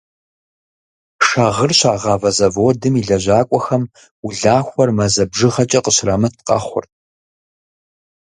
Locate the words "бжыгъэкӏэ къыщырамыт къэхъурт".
5.29-6.91